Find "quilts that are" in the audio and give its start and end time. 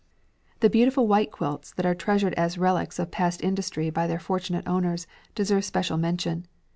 1.31-1.93